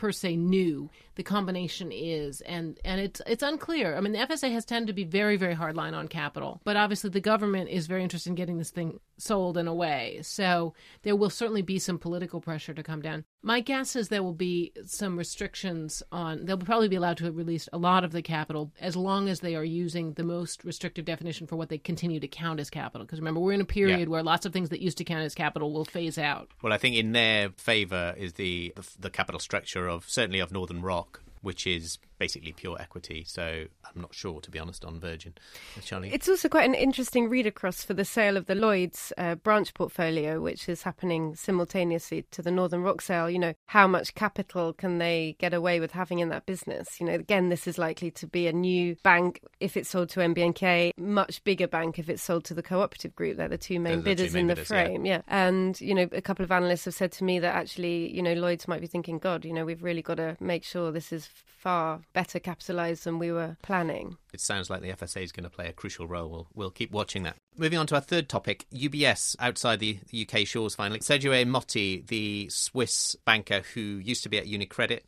per 0.00 0.12
se 0.12 0.34
new, 0.34 0.88
the 1.16 1.22
combination 1.22 1.92
is, 1.92 2.40
and 2.40 2.80
and 2.86 2.98
it's 2.98 3.20
it's 3.26 3.42
unclear. 3.42 3.94
I 3.94 4.00
mean, 4.00 4.12
the 4.14 4.18
FSA 4.20 4.50
has 4.52 4.64
tended 4.64 4.86
to 4.86 4.94
be 4.94 5.04
very 5.04 5.36
very 5.36 5.52
hard 5.52 5.76
line 5.76 5.92
on 5.92 6.08
capital, 6.08 6.62
but 6.64 6.74
obviously 6.74 7.10
the 7.10 7.20
government 7.20 7.68
is 7.68 7.86
very 7.86 8.02
interested 8.02 8.30
in 8.30 8.34
getting 8.34 8.56
this 8.56 8.70
thing 8.70 8.98
sold 9.18 9.58
in 9.58 9.68
a 9.68 9.74
way. 9.74 10.20
So 10.22 10.72
there 11.02 11.14
will 11.14 11.28
certainly 11.28 11.60
be 11.60 11.78
some 11.78 11.98
political 11.98 12.40
pressure 12.40 12.72
to 12.72 12.82
come 12.82 13.02
down. 13.02 13.26
My 13.42 13.60
guess 13.60 13.94
is 13.94 14.08
there 14.08 14.22
will 14.22 14.32
be 14.32 14.72
some 14.86 15.18
restrictions 15.18 16.02
on. 16.10 16.46
They'll 16.46 16.56
probably 16.56 16.88
be 16.88 16.96
allowed 16.96 17.18
to 17.18 17.30
release 17.30 17.68
a 17.70 17.76
lot 17.78 18.02
of 18.02 18.12
the 18.12 18.22
capital 18.22 18.72
as 18.80 18.96
long 18.96 19.28
as 19.28 19.40
they 19.40 19.54
are 19.54 19.64
using 19.64 20.14
the 20.14 20.24
most 20.24 20.64
restrictive 20.64 21.04
definition 21.04 21.46
for 21.46 21.56
what 21.56 21.68
they 21.68 21.76
continue 21.76 22.20
to 22.20 22.28
count 22.28 22.60
as 22.60 22.70
capital. 22.70 23.04
Because 23.04 23.18
remember, 23.18 23.40
we're 23.40 23.52
in 23.52 23.60
a 23.60 23.66
period 23.66 24.08
where 24.08 24.22
lots 24.22 24.46
of 24.46 24.54
things 24.54 24.70
that 24.70 24.80
used 24.80 24.96
to 24.96 25.04
count 25.04 25.24
as 25.24 25.34
capital 25.34 25.74
will 25.74 25.84
phase 25.84 26.16
out. 26.16 26.48
Well, 26.62 26.72
I 26.72 26.78
think 26.78 26.96
in 26.96 27.12
their 27.12 27.50
favour 27.58 28.14
is 28.16 28.32
the, 28.34 28.72
the 28.76 29.10
the 29.10 29.10
capital 29.10 29.38
structure 29.38 29.89
of 29.90 30.08
certainly 30.08 30.40
of 30.40 30.52
Northern 30.52 30.82
Rock, 30.82 31.22
which 31.42 31.66
is 31.66 31.98
basically 32.20 32.52
pure 32.52 32.76
equity. 32.78 33.24
So 33.26 33.42
I'm 33.42 34.00
not 34.00 34.14
sure, 34.14 34.40
to 34.42 34.50
be 34.50 34.60
honest, 34.60 34.84
on 34.84 35.00
Virgin. 35.00 35.32
Charlie? 35.82 36.12
It's 36.12 36.28
also 36.28 36.48
quite 36.48 36.68
an 36.68 36.74
interesting 36.74 37.28
read 37.28 37.46
across 37.46 37.82
for 37.82 37.94
the 37.94 38.04
sale 38.04 38.36
of 38.36 38.46
the 38.46 38.54
Lloyd's 38.54 39.12
uh, 39.18 39.34
branch 39.36 39.72
portfolio, 39.74 40.40
which 40.40 40.68
is 40.68 40.82
happening 40.82 41.34
simultaneously 41.34 42.26
to 42.30 42.42
the 42.42 42.50
Northern 42.50 42.82
Rock 42.82 43.00
sale. 43.00 43.28
You 43.28 43.38
know, 43.38 43.54
how 43.66 43.88
much 43.88 44.14
capital 44.14 44.74
can 44.74 44.98
they 44.98 45.34
get 45.38 45.54
away 45.54 45.80
with 45.80 45.92
having 45.92 46.18
in 46.18 46.28
that 46.28 46.44
business? 46.44 47.00
You 47.00 47.06
know, 47.06 47.14
again, 47.14 47.48
this 47.48 47.66
is 47.66 47.78
likely 47.78 48.10
to 48.12 48.26
be 48.26 48.46
a 48.46 48.52
new 48.52 48.96
bank 49.02 49.40
if 49.58 49.76
it's 49.76 49.88
sold 49.88 50.10
to 50.10 50.20
NBNK, 50.20 50.92
much 50.98 51.42
bigger 51.42 51.66
bank 51.66 51.98
if 51.98 52.10
it's 52.10 52.22
sold 52.22 52.44
to 52.44 52.54
the 52.54 52.62
cooperative 52.62 53.16
group. 53.16 53.38
They're 53.38 53.48
the 53.48 53.56
two 53.56 53.80
main 53.80 54.02
They're 54.02 54.14
the 54.14 54.16
two 54.16 54.22
bidders 54.22 54.34
main 54.34 54.40
in 54.42 54.46
the 54.48 54.54
bidders, 54.56 54.68
frame. 54.68 55.06
Yeah. 55.06 55.22
And, 55.26 55.80
you 55.80 55.94
know, 55.94 56.08
a 56.12 56.20
couple 56.20 56.44
of 56.44 56.52
analysts 56.52 56.84
have 56.84 56.94
said 56.94 57.12
to 57.12 57.24
me 57.24 57.38
that 57.38 57.54
actually, 57.54 58.14
you 58.14 58.22
know, 58.22 58.34
Lloyd's 58.34 58.68
might 58.68 58.82
be 58.82 58.86
thinking, 58.86 59.18
God, 59.18 59.46
you 59.46 59.54
know, 59.54 59.64
we've 59.64 59.82
really 59.82 60.02
got 60.02 60.18
to 60.18 60.36
make 60.38 60.64
sure 60.64 60.92
this 60.92 61.14
is 61.14 61.26
far 61.60 62.00
better 62.12 62.38
capitalised 62.38 63.04
than 63.04 63.18
we 63.18 63.32
were 63.32 63.56
planning. 63.62 64.16
It 64.32 64.40
sounds 64.40 64.70
like 64.70 64.82
the 64.82 64.90
FSA 64.90 65.22
is 65.22 65.32
going 65.32 65.44
to 65.44 65.50
play 65.50 65.68
a 65.68 65.72
crucial 65.72 66.06
role. 66.06 66.28
We'll, 66.28 66.48
we'll 66.54 66.70
keep 66.70 66.90
watching 66.90 67.22
that. 67.24 67.36
Moving 67.56 67.78
on 67.78 67.86
to 67.88 67.94
our 67.96 68.00
third 68.00 68.28
topic, 68.28 68.66
UBS 68.72 69.36
outside 69.38 69.80
the 69.80 69.98
UK 70.14 70.46
shores 70.46 70.74
finally. 70.74 71.00
Sergio 71.00 71.32
Ermotti, 71.32 72.06
the 72.06 72.48
Swiss 72.48 73.16
banker 73.24 73.62
who 73.74 73.80
used 73.80 74.22
to 74.22 74.28
be 74.28 74.38
at 74.38 74.46
UniCredit, 74.46 75.00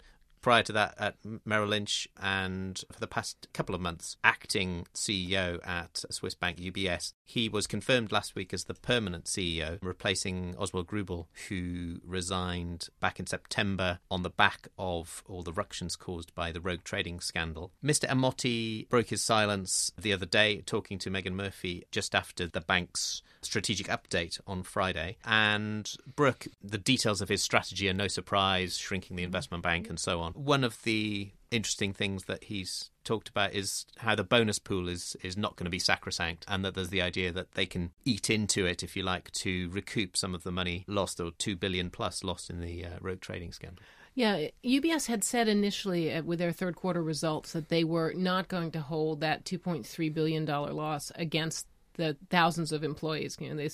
prior 0.42 0.62
to 0.64 0.72
that 0.72 0.94
at 0.98 1.14
Merrill 1.44 1.68
Lynch 1.68 2.08
and 2.20 2.82
for 2.92 3.00
the 3.00 3.06
past 3.06 3.48
couple 3.54 3.74
of 3.74 3.80
months 3.80 4.16
acting 4.22 4.86
CEO 4.92 5.66
at 5.66 6.04
Swiss 6.10 6.34
bank 6.34 6.58
UBS. 6.58 7.14
He 7.32 7.48
was 7.48 7.66
confirmed 7.66 8.12
last 8.12 8.34
week 8.34 8.52
as 8.52 8.64
the 8.64 8.74
permanent 8.74 9.24
CEO, 9.24 9.78
replacing 9.80 10.54
Oswald 10.58 10.86
Grubel, 10.86 11.28
who 11.48 11.98
resigned 12.04 12.90
back 13.00 13.18
in 13.18 13.26
September 13.26 14.00
on 14.10 14.22
the 14.22 14.28
back 14.28 14.68
of 14.78 15.24
all 15.26 15.42
the 15.42 15.50
ructions 15.50 15.96
caused 15.96 16.34
by 16.34 16.52
the 16.52 16.60
rogue 16.60 16.84
trading 16.84 17.20
scandal. 17.20 17.72
Mr. 17.82 18.06
Ermotti 18.06 18.86
broke 18.90 19.08
his 19.08 19.22
silence 19.22 19.92
the 19.96 20.12
other 20.12 20.26
day, 20.26 20.60
talking 20.66 20.98
to 20.98 21.08
Megan 21.08 21.34
Murphy 21.34 21.86
just 21.90 22.14
after 22.14 22.46
the 22.46 22.60
bank's 22.60 23.22
strategic 23.40 23.86
update 23.86 24.38
on 24.46 24.62
Friday. 24.62 25.16
And 25.24 25.90
Brooke, 26.14 26.48
the 26.62 26.76
details 26.76 27.22
of 27.22 27.30
his 27.30 27.42
strategy 27.42 27.88
are 27.88 27.94
no 27.94 28.08
surprise, 28.08 28.76
shrinking 28.76 29.16
the 29.16 29.24
investment 29.24 29.62
bank 29.62 29.88
and 29.88 29.98
so 29.98 30.20
on. 30.20 30.32
One 30.34 30.64
of 30.64 30.82
the 30.82 31.30
interesting 31.52 31.92
things 31.92 32.24
that 32.24 32.44
he's 32.44 32.90
talked 33.04 33.28
about 33.28 33.52
is 33.52 33.84
how 33.98 34.14
the 34.14 34.24
bonus 34.24 34.58
pool 34.58 34.88
is 34.88 35.16
is 35.22 35.36
not 35.36 35.56
going 35.56 35.64
to 35.64 35.70
be 35.70 35.78
sacrosanct 35.78 36.44
and 36.48 36.64
that 36.64 36.74
there's 36.74 36.88
the 36.88 37.02
idea 37.02 37.30
that 37.32 37.52
they 37.52 37.66
can 37.66 37.90
eat 38.04 38.30
into 38.30 38.64
it 38.64 38.82
if 38.82 38.96
you 38.96 39.02
like 39.02 39.30
to 39.32 39.68
recoup 39.70 40.16
some 40.16 40.34
of 40.34 40.44
the 40.44 40.52
money 40.52 40.84
lost 40.86 41.20
or 41.20 41.30
2 41.38 41.56
billion 41.56 41.90
plus 41.90 42.24
lost 42.24 42.48
in 42.48 42.60
the 42.60 42.84
uh, 42.84 42.90
rogue 43.00 43.20
trading 43.20 43.52
scandal 43.52 43.82
Yeah, 44.14 44.48
UBS 44.64 45.06
had 45.06 45.24
said 45.24 45.48
initially 45.48 46.12
uh, 46.12 46.22
with 46.22 46.38
their 46.38 46.52
third 46.52 46.76
quarter 46.76 47.02
results 47.02 47.52
that 47.52 47.68
they 47.68 47.84
were 47.84 48.12
not 48.14 48.48
going 48.48 48.70
to 48.72 48.80
hold 48.80 49.20
that 49.20 49.44
$2.3 49.44 50.14
billion 50.14 50.44
loss 50.46 51.10
against 51.16 51.66
the 51.94 52.16
thousands 52.30 52.72
of 52.72 52.84
employees. 52.84 53.36
You 53.40 53.50
know, 53.50 53.56
they 53.56 53.68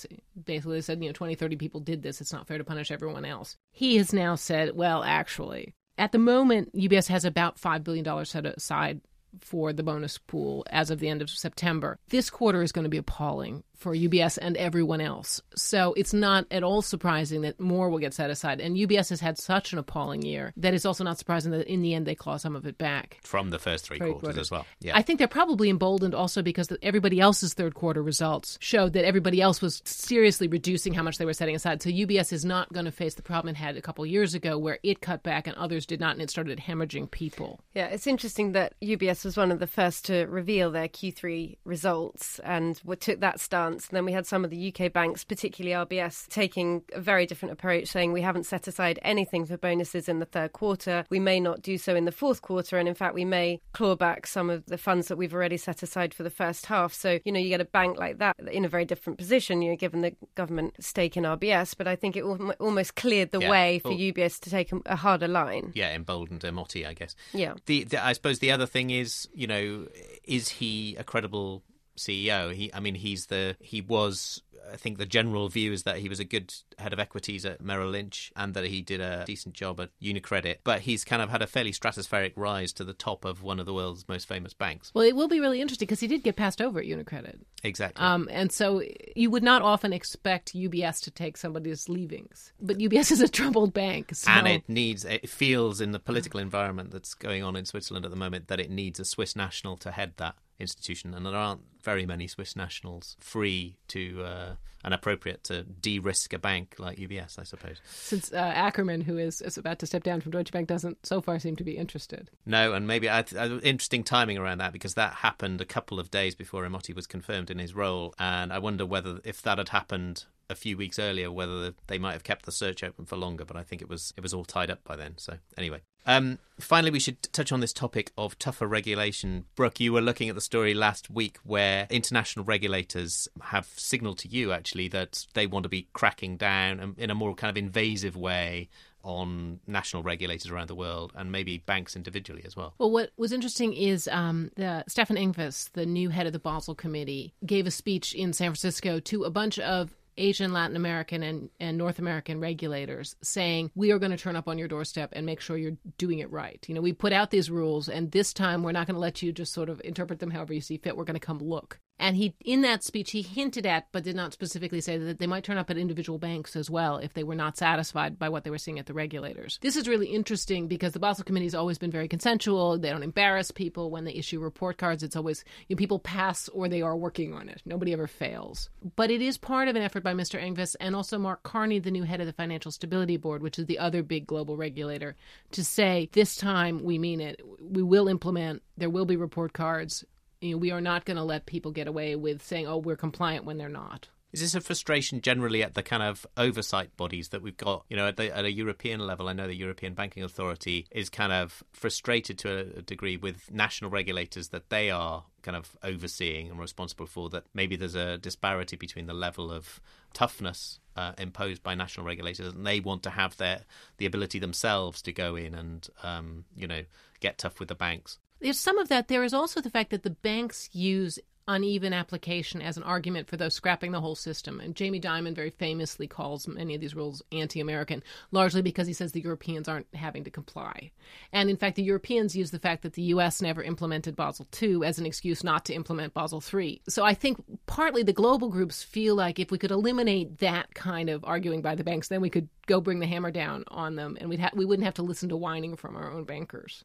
basically 0.44 0.80
said, 0.80 1.02
you 1.02 1.08
know, 1.08 1.12
20, 1.12 1.34
30 1.34 1.56
people 1.56 1.80
did 1.80 2.02
this. 2.02 2.20
It's 2.20 2.32
not 2.32 2.46
fair 2.46 2.58
to 2.58 2.64
punish 2.64 2.90
everyone 2.90 3.24
else. 3.24 3.56
He 3.72 3.96
has 3.96 4.12
now 4.12 4.34
said, 4.34 4.74
well, 4.74 5.02
actually, 5.02 5.74
at 5.98 6.12
the 6.12 6.18
moment, 6.18 6.74
UBS 6.74 7.08
has 7.08 7.24
about 7.24 7.60
$5 7.60 7.84
billion 7.84 8.24
set 8.24 8.46
aside 8.46 9.00
for 9.40 9.72
the 9.72 9.82
bonus 9.82 10.18
pool 10.18 10.64
as 10.70 10.90
of 10.90 11.00
the 11.00 11.08
end 11.08 11.20
of 11.20 11.28
September. 11.28 11.98
This 12.08 12.30
quarter 12.30 12.62
is 12.62 12.72
going 12.72 12.84
to 12.84 12.88
be 12.88 12.96
appalling 12.96 13.64
for 13.78 13.94
UBS 13.94 14.38
and 14.40 14.56
everyone 14.56 15.00
else. 15.00 15.40
So 15.54 15.94
it's 15.96 16.12
not 16.12 16.46
at 16.50 16.62
all 16.64 16.82
surprising 16.82 17.42
that 17.42 17.60
more 17.60 17.88
will 17.88 17.98
get 18.00 18.12
set 18.12 18.28
aside. 18.30 18.60
And 18.60 18.76
UBS 18.76 19.10
has 19.10 19.20
had 19.20 19.38
such 19.38 19.72
an 19.72 19.78
appalling 19.78 20.22
year 20.22 20.52
that 20.56 20.74
it's 20.74 20.84
also 20.84 21.04
not 21.04 21.16
surprising 21.18 21.52
that 21.52 21.66
in 21.68 21.80
the 21.82 21.94
end 21.94 22.06
they 22.06 22.14
claw 22.16 22.36
some 22.36 22.56
of 22.56 22.66
it 22.66 22.76
back. 22.76 23.18
from 23.22 23.50
the 23.50 23.58
first 23.58 23.84
three, 23.86 23.98
Three 23.98 24.08
quarters, 24.10 24.20
quarters. 24.22 24.40
as 24.40 24.50
well. 24.50 24.66
Yeah. 24.80 24.96
I 24.96 25.02
think 25.02 25.18
they're 25.18 25.28
probably 25.28 25.70
emboldened 25.70 26.14
also 26.14 26.42
because 26.42 26.68
everybody 26.82 27.20
else's 27.20 27.54
third 27.54 27.74
quarter 27.74 28.02
results 28.02 28.58
showed 28.60 28.94
that 28.94 29.04
everybody 29.04 29.40
else 29.40 29.62
was 29.62 29.80
seriously 29.84 30.48
reducing 30.48 30.92
how 30.92 31.02
much 31.02 31.18
they 31.18 31.24
were 31.24 31.32
setting 31.32 31.54
aside. 31.54 31.80
So 31.80 31.90
UBS 31.90 32.32
is 32.32 32.44
not 32.44 32.72
going 32.72 32.86
to 32.86 32.92
face 32.92 33.14
the 33.14 33.22
problem 33.22 33.54
it 33.54 33.56
had 33.58 33.76
a 33.76 33.82
couple 33.82 34.04
years 34.04 34.34
ago 34.34 34.58
where 34.58 34.78
it 34.82 35.00
cut 35.00 35.22
back 35.22 35.46
and 35.46 35.54
others 35.56 35.86
did 35.86 36.00
not, 36.00 36.12
and 36.14 36.22
it 36.22 36.30
started 36.30 36.58
hemorrhaging 36.58 37.10
people. 37.12 37.60
Yeah, 37.74 37.86
it's 37.86 38.06
interesting 38.08 38.52
that 38.52 38.74
UBS 38.82 39.24
was 39.24 39.36
one 39.36 39.52
of 39.52 39.60
the 39.60 39.66
first 39.68 40.06
to 40.06 40.24
reveal 40.26 40.72
their 40.72 40.88
Q3 40.88 41.58
results 41.64 42.40
and 42.40 42.80
took 43.00 43.20
that 43.20 43.38
stance. 43.40 43.67
And 43.74 43.96
then 43.96 44.04
we 44.04 44.12
had 44.12 44.26
some 44.26 44.44
of 44.44 44.50
the 44.50 44.72
UK 44.74 44.92
banks, 44.92 45.24
particularly 45.24 45.74
RBS, 45.86 46.26
taking 46.28 46.82
a 46.92 47.00
very 47.00 47.26
different 47.26 47.52
approach, 47.52 47.88
saying 47.88 48.12
we 48.12 48.22
haven't 48.22 48.44
set 48.44 48.66
aside 48.68 48.98
anything 49.02 49.44
for 49.46 49.56
bonuses 49.56 50.08
in 50.08 50.18
the 50.18 50.24
third 50.26 50.52
quarter. 50.52 51.04
We 51.10 51.18
may 51.20 51.40
not 51.40 51.62
do 51.62 51.78
so 51.78 51.94
in 51.94 52.04
the 52.04 52.12
fourth 52.12 52.42
quarter. 52.42 52.78
And 52.78 52.88
in 52.88 52.94
fact, 52.94 53.14
we 53.14 53.24
may 53.24 53.60
claw 53.72 53.96
back 53.96 54.26
some 54.26 54.50
of 54.50 54.66
the 54.66 54.78
funds 54.78 55.08
that 55.08 55.16
we've 55.16 55.34
already 55.34 55.56
set 55.56 55.82
aside 55.82 56.14
for 56.14 56.22
the 56.22 56.30
first 56.30 56.66
half. 56.66 56.92
So, 56.92 57.18
you 57.24 57.32
know, 57.32 57.38
you 57.40 57.48
get 57.48 57.60
a 57.60 57.64
bank 57.64 57.98
like 57.98 58.18
that 58.18 58.36
in 58.50 58.64
a 58.64 58.68
very 58.68 58.84
different 58.84 59.18
position, 59.18 59.62
you 59.62 59.70
know, 59.70 59.76
given 59.76 60.00
the 60.02 60.14
government 60.34 60.74
stake 60.80 61.16
in 61.16 61.24
RBS. 61.24 61.74
But 61.76 61.86
I 61.88 61.96
think 61.96 62.16
it 62.16 62.22
almost 62.22 62.94
cleared 62.96 63.30
the 63.32 63.40
Yeah. 63.40 63.50
way 63.50 63.78
for 63.78 63.88
Well- 63.90 63.98
UBS 63.98 64.38
to 64.40 64.50
take 64.50 64.72
a, 64.72 64.80
a 64.86 64.96
harder 64.96 65.28
line. 65.28 65.72
yeah, 65.74 65.94
emboldened 65.94 66.42
Ermotti, 66.42 66.86
I 66.86 66.94
guess. 66.94 67.14
Yeah. 67.32 67.54
The, 67.66 67.84
the 67.84 68.04
I 68.04 68.12
suppose 68.12 68.38
the 68.38 68.50
other 68.52 68.66
thing 68.66 68.90
is, 68.90 69.28
you 69.34 69.46
know, 69.46 69.86
is 70.24 70.48
he 70.48 70.96
a 70.96 71.04
credible 71.04 71.62
CEO? 71.98 72.52
He, 72.52 72.72
I 72.72 72.80
mean, 72.80 72.94
he's 72.94 73.26
the 73.26 73.56
he 73.60 73.80
was. 73.80 74.42
I 74.70 74.76
think 74.76 74.98
the 74.98 75.06
general 75.06 75.48
view 75.48 75.72
is 75.72 75.84
that 75.84 75.96
he 75.96 76.10
was 76.10 76.20
a 76.20 76.24
good 76.24 76.52
head 76.78 76.92
of 76.92 76.98
equities 76.98 77.46
at 77.46 77.62
Merrill 77.62 77.88
Lynch 77.88 78.30
and 78.36 78.52
that 78.52 78.66
he 78.66 78.82
did 78.82 79.00
a 79.00 79.24
decent 79.24 79.54
job 79.54 79.80
at 79.80 79.88
UniCredit. 80.02 80.56
But 80.62 80.80
he's 80.80 81.06
kind 81.06 81.22
of 81.22 81.30
had 81.30 81.40
a 81.40 81.46
fairly 81.46 81.72
stratospheric 81.72 82.32
rise 82.36 82.74
to 82.74 82.84
the 82.84 82.92
top 82.92 83.24
of 83.24 83.42
one 83.42 83.60
of 83.60 83.66
the 83.66 83.72
world's 83.72 84.06
most 84.08 84.28
famous 84.28 84.52
banks. 84.52 84.92
Well, 84.92 85.04
it 85.04 85.16
will 85.16 85.28
be 85.28 85.40
really 85.40 85.62
interesting 85.62 85.86
because 85.86 86.00
he 86.00 86.06
did 86.06 86.22
get 86.22 86.36
passed 86.36 86.60
over 86.60 86.80
at 86.80 86.86
Unicredit. 86.86 87.38
Exactly. 87.64 88.04
Um, 88.04 88.28
and 88.30 88.52
so 88.52 88.82
you 89.16 89.30
would 89.30 89.42
not 89.42 89.62
often 89.62 89.92
expect 89.92 90.54
UBS 90.54 91.02
to 91.04 91.10
take 91.10 91.36
somebody's 91.36 91.88
leavings. 91.88 92.52
But 92.60 92.78
UBS 92.78 93.10
is 93.12 93.20
a 93.20 93.28
troubled 93.28 93.72
bank. 93.72 94.14
So. 94.14 94.30
and 94.30 94.46
it 94.46 94.68
needs 94.68 95.04
it 95.04 95.28
feels 95.28 95.80
in 95.80 95.92
the 95.92 95.98
political 95.98 96.40
environment 96.40 96.90
that's 96.90 97.14
going 97.14 97.42
on 97.42 97.56
in 97.56 97.64
Switzerland 97.64 98.04
at 98.04 98.10
the 98.10 98.16
moment 98.16 98.48
that 98.48 98.60
it 98.60 98.70
needs 98.70 99.00
a 99.00 99.04
Swiss 99.04 99.34
national 99.34 99.76
to 99.78 99.90
head 99.90 100.14
that 100.16 100.36
institution 100.58 101.14
and 101.14 101.24
there 101.24 101.34
aren't 101.34 101.62
very 101.82 102.04
many 102.04 102.26
Swiss 102.26 102.56
nationals 102.56 103.16
free 103.20 103.76
to 103.88 104.22
uh, 104.24 104.54
and 104.84 104.94
appropriate 104.94 105.44
to 105.44 105.64
de-risk 105.64 106.32
a 106.32 106.38
bank 106.38 106.76
like 106.78 106.98
UBS 106.98 107.38
I 107.38 107.44
suppose 107.44 107.80
Since 107.84 108.32
uh, 108.32 108.52
Ackermann, 108.54 109.02
who 109.02 109.18
is, 109.18 109.40
is 109.40 109.56
about 109.56 109.78
to 109.80 109.86
step 109.86 110.02
down 110.02 110.20
from 110.20 110.32
Deutsche 110.32 110.52
Bank, 110.52 110.68
doesn't 110.68 111.04
so 111.06 111.20
far 111.20 111.38
seem 111.38 111.56
to 111.56 111.64
be 111.64 111.76
interested. 111.76 112.30
no 112.46 112.72
and 112.72 112.86
maybe 112.86 113.08
I, 113.08 113.24
I, 113.38 113.46
interesting 113.62 114.04
timing 114.04 114.38
around 114.38 114.58
that 114.58 114.72
because 114.72 114.94
that 114.94 115.14
happened 115.14 115.60
a 115.60 115.64
couple 115.64 116.00
of 116.00 116.10
days 116.10 116.34
before 116.34 116.64
Ermotti 116.64 116.94
was 116.94 117.06
confirmed 117.06 117.50
in 117.50 117.58
his 117.58 117.74
role 117.74 118.14
and 118.18 118.52
I 118.52 118.58
wonder 118.58 118.84
whether 118.84 119.20
if 119.24 119.42
that 119.42 119.58
had 119.58 119.70
happened 119.70 120.24
a 120.50 120.54
few 120.54 120.76
weeks 120.76 120.98
earlier 120.98 121.30
whether 121.30 121.74
they 121.86 121.98
might 121.98 122.12
have 122.12 122.24
kept 122.24 122.46
the 122.46 122.52
search 122.52 122.82
open 122.82 123.04
for 123.04 123.16
longer 123.16 123.44
but 123.44 123.56
I 123.56 123.62
think 123.62 123.82
it 123.82 123.88
was 123.88 124.12
it 124.16 124.22
was 124.22 124.32
all 124.32 124.44
tied 124.44 124.70
up 124.70 124.82
by 124.84 124.96
then 124.96 125.14
so 125.16 125.34
anyway 125.56 125.80
um, 126.08 126.38
finally, 126.58 126.90
we 126.90 127.00
should 127.00 127.22
touch 127.34 127.52
on 127.52 127.60
this 127.60 127.72
topic 127.74 128.12
of 128.16 128.38
tougher 128.38 128.66
regulation. 128.66 129.44
Brooke, 129.54 129.78
you 129.78 129.92
were 129.92 130.00
looking 130.00 130.30
at 130.30 130.34
the 130.34 130.40
story 130.40 130.72
last 130.72 131.10
week 131.10 131.36
where 131.44 131.86
international 131.90 132.46
regulators 132.46 133.28
have 133.42 133.66
signalled 133.76 134.16
to 134.18 134.28
you 134.28 134.50
actually 134.50 134.88
that 134.88 135.26
they 135.34 135.46
want 135.46 135.64
to 135.64 135.68
be 135.68 135.86
cracking 135.92 136.38
down 136.38 136.94
in 136.96 137.10
a 137.10 137.14
more 137.14 137.34
kind 137.34 137.50
of 137.50 137.58
invasive 137.58 138.16
way 138.16 138.70
on 139.04 139.60
national 139.66 140.02
regulators 140.02 140.50
around 140.50 140.68
the 140.68 140.74
world 140.74 141.12
and 141.14 141.30
maybe 141.30 141.58
banks 141.58 141.94
individually 141.94 142.42
as 142.44 142.56
well. 142.56 142.74
Well, 142.78 142.90
what 142.90 143.10
was 143.16 143.32
interesting 143.32 143.72
is 143.72 144.08
um, 144.08 144.50
Stefan 144.86 145.16
Ingves, 145.16 145.70
the 145.72 145.86
new 145.86 146.08
head 146.08 146.26
of 146.26 146.32
the 146.32 146.38
Basel 146.38 146.74
Committee, 146.74 147.34
gave 147.44 147.66
a 147.66 147.70
speech 147.70 148.14
in 148.14 148.32
San 148.32 148.48
Francisco 148.48 148.98
to 149.00 149.24
a 149.24 149.30
bunch 149.30 149.58
of 149.58 149.94
Asian, 150.18 150.52
Latin 150.52 150.76
American, 150.76 151.22
and, 151.22 151.50
and 151.60 151.78
North 151.78 151.98
American 151.98 152.40
regulators 152.40 153.16
saying, 153.22 153.70
We 153.74 153.92
are 153.92 153.98
going 153.98 154.10
to 154.10 154.16
turn 154.16 154.36
up 154.36 154.48
on 154.48 154.58
your 154.58 154.68
doorstep 154.68 155.10
and 155.12 155.24
make 155.24 155.40
sure 155.40 155.56
you're 155.56 155.78
doing 155.96 156.18
it 156.18 156.30
right. 156.30 156.64
You 156.68 156.74
know, 156.74 156.80
we 156.80 156.92
put 156.92 157.12
out 157.12 157.30
these 157.30 157.50
rules, 157.50 157.88
and 157.88 158.10
this 158.10 158.32
time 158.32 158.62
we're 158.62 158.72
not 158.72 158.86
going 158.86 158.94
to 158.94 159.00
let 159.00 159.22
you 159.22 159.32
just 159.32 159.52
sort 159.52 159.68
of 159.68 159.80
interpret 159.84 160.18
them 160.18 160.30
however 160.30 160.52
you 160.52 160.60
see 160.60 160.76
fit. 160.76 160.96
We're 160.96 161.04
going 161.04 161.14
to 161.14 161.20
come 161.20 161.38
look. 161.38 161.80
And 161.98 162.16
he, 162.16 162.34
in 162.44 162.62
that 162.62 162.84
speech, 162.84 163.10
he 163.10 163.22
hinted 163.22 163.66
at, 163.66 163.88
but 163.90 164.04
did 164.04 164.14
not 164.14 164.32
specifically 164.32 164.80
say 164.80 164.98
that 164.98 165.18
they 165.18 165.26
might 165.26 165.42
turn 165.42 165.58
up 165.58 165.68
at 165.68 165.76
individual 165.76 166.18
banks 166.18 166.54
as 166.54 166.70
well 166.70 166.98
if 166.98 167.14
they 167.14 167.24
were 167.24 167.34
not 167.34 167.56
satisfied 167.56 168.18
by 168.18 168.28
what 168.28 168.44
they 168.44 168.50
were 168.50 168.58
seeing 168.58 168.78
at 168.78 168.86
the 168.86 168.94
regulators. 168.94 169.58
This 169.62 169.76
is 169.76 169.88
really 169.88 170.06
interesting 170.06 170.68
because 170.68 170.92
the 170.92 171.00
Basel 171.00 171.24
Committee 171.24 171.46
has 171.46 171.56
always 171.56 171.78
been 171.78 171.90
very 171.90 172.06
consensual. 172.06 172.78
They 172.78 172.90
don't 172.90 173.02
embarrass 173.02 173.50
people 173.50 173.90
when 173.90 174.04
they 174.04 174.14
issue 174.14 174.38
report 174.38 174.78
cards. 174.78 175.02
It's 175.02 175.16
always 175.16 175.44
you 175.66 175.74
know, 175.74 175.78
people 175.78 175.98
pass 175.98 176.48
or 176.50 176.68
they 176.68 176.82
are 176.82 176.96
working 176.96 177.34
on 177.34 177.48
it. 177.48 177.62
Nobody 177.64 177.92
ever 177.92 178.06
fails. 178.06 178.70
But 178.94 179.10
it 179.10 179.20
is 179.20 179.36
part 179.36 179.66
of 179.66 179.74
an 179.74 179.82
effort 179.82 180.04
by 180.04 180.14
Mr. 180.14 180.40
Ingves 180.40 180.76
and 180.78 180.94
also 180.94 181.18
Mark 181.18 181.42
Carney, 181.42 181.80
the 181.80 181.90
new 181.90 182.04
head 182.04 182.20
of 182.20 182.26
the 182.26 182.32
Financial 182.32 182.70
Stability 182.70 183.16
Board, 183.16 183.42
which 183.42 183.58
is 183.58 183.66
the 183.66 183.78
other 183.78 184.04
big 184.04 184.26
global 184.26 184.56
regulator, 184.56 185.16
to 185.50 185.64
say 185.64 186.08
this 186.12 186.36
time 186.36 186.84
we 186.84 186.96
mean 186.96 187.20
it. 187.20 187.40
We 187.60 187.82
will 187.82 188.06
implement. 188.06 188.62
There 188.76 188.90
will 188.90 189.04
be 189.04 189.16
report 189.16 189.52
cards 189.52 190.04
you 190.40 190.52
know, 190.52 190.58
we 190.58 190.70
are 190.70 190.80
not 190.80 191.04
going 191.04 191.16
to 191.16 191.22
let 191.22 191.46
people 191.46 191.70
get 191.70 191.88
away 191.88 192.16
with 192.16 192.42
saying, 192.42 192.66
"Oh, 192.66 192.78
we're 192.78 192.96
compliant" 192.96 193.44
when 193.44 193.58
they're 193.58 193.68
not. 193.68 194.08
Is 194.30 194.40
this 194.40 194.54
a 194.54 194.60
frustration 194.60 195.22
generally 195.22 195.62
at 195.62 195.74
the 195.74 195.82
kind 195.82 196.02
of 196.02 196.26
oversight 196.36 196.94
bodies 196.98 197.30
that 197.30 197.40
we've 197.40 197.56
got? 197.56 197.86
You 197.88 197.96
know, 197.96 198.08
at, 198.08 198.18
the, 198.18 198.36
at 198.36 198.44
a 198.44 198.52
European 198.52 199.00
level, 199.00 199.26
I 199.26 199.32
know 199.32 199.46
the 199.46 199.56
European 199.56 199.94
Banking 199.94 200.22
Authority 200.22 200.86
is 200.90 201.08
kind 201.08 201.32
of 201.32 201.62
frustrated 201.72 202.38
to 202.40 202.76
a, 202.76 202.82
degree 202.82 203.16
with 203.16 203.50
national 203.50 203.90
regulators 203.90 204.48
that 204.48 204.68
they 204.68 204.90
are 204.90 205.24
kind 205.40 205.56
of 205.56 205.76
overseeing 205.82 206.50
and 206.50 206.60
responsible 206.60 207.06
for. 207.06 207.30
That 207.30 207.44
maybe 207.54 207.74
there's 207.74 207.94
a 207.94 208.18
disparity 208.18 208.76
between 208.76 209.06
the 209.06 209.14
level 209.14 209.50
of 209.50 209.80
toughness 210.12 210.78
uh, 210.94 211.12
imposed 211.16 211.62
by 211.62 211.74
national 211.74 212.04
regulators, 212.04 212.52
and 212.52 212.66
they 212.66 212.80
want 212.80 213.02
to 213.04 213.10
have 213.10 213.36
their 213.38 213.62
the 213.96 214.04
ability 214.04 214.38
themselves 214.38 215.00
to 215.02 215.12
go 215.12 215.36
in 215.36 215.54
and 215.54 215.88
um, 216.02 216.44
you 216.54 216.66
know 216.66 216.82
get 217.20 217.38
tough 217.38 217.58
with 217.60 217.68
the 217.68 217.74
banks. 217.74 218.18
There's 218.40 218.58
some 218.58 218.78
of 218.78 218.88
that. 218.88 219.08
There 219.08 219.24
is 219.24 219.34
also 219.34 219.60
the 219.60 219.70
fact 219.70 219.90
that 219.90 220.02
the 220.02 220.10
banks 220.10 220.68
use 220.72 221.18
uneven 221.48 221.94
application 221.94 222.60
as 222.60 222.76
an 222.76 222.82
argument 222.82 223.26
for 223.26 223.36
those 223.36 223.54
scrapping 223.54 223.90
the 223.90 224.00
whole 224.00 224.14
system. 224.14 224.60
And 224.60 224.76
Jamie 224.76 225.00
Dimon 225.00 225.34
very 225.34 225.50
famously 225.50 226.06
calls 226.06 226.46
many 226.46 226.74
of 226.74 226.80
these 226.80 226.94
rules 226.94 227.22
anti 227.32 227.58
American, 227.58 228.02
largely 228.30 228.62
because 228.62 228.86
he 228.86 228.92
says 228.92 229.12
the 229.12 229.22
Europeans 229.22 229.66
aren't 229.66 229.86
having 229.94 230.24
to 230.24 230.30
comply. 230.30 230.92
And 231.32 231.48
in 231.48 231.56
fact, 231.56 231.76
the 231.76 231.82
Europeans 231.82 232.36
use 232.36 232.50
the 232.50 232.58
fact 232.58 232.82
that 232.82 232.92
the 232.92 233.02
U.S. 233.02 233.40
never 233.40 233.62
implemented 233.62 234.14
Basel 234.14 234.46
II 234.62 234.84
as 234.84 234.98
an 234.98 235.06
excuse 235.06 235.42
not 235.42 235.64
to 235.64 235.74
implement 235.74 236.14
Basel 236.14 236.44
III. 236.52 236.82
So 236.88 237.02
I 237.02 237.14
think 237.14 237.42
partly 237.66 238.02
the 238.02 238.12
global 238.12 238.50
groups 238.50 238.82
feel 238.82 239.14
like 239.14 239.38
if 239.38 239.50
we 239.50 239.58
could 239.58 239.70
eliminate 239.70 240.38
that 240.38 240.74
kind 240.74 241.08
of 241.08 241.24
arguing 241.24 241.62
by 241.62 241.74
the 241.74 241.84
banks, 241.84 242.08
then 242.08 242.20
we 242.20 242.30
could 242.30 242.48
go 242.66 242.80
bring 242.80 243.00
the 243.00 243.06
hammer 243.06 243.30
down 243.30 243.64
on 243.68 243.96
them 243.96 244.18
and 244.20 244.28
we'd 244.28 244.40
ha- 244.40 244.50
we 244.54 244.66
wouldn't 244.66 244.84
have 244.84 244.94
to 244.94 245.02
listen 245.02 245.30
to 245.30 245.36
whining 245.36 245.76
from 245.76 245.96
our 245.96 246.12
own 246.12 246.24
bankers. 246.24 246.84